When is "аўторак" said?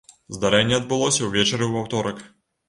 1.85-2.25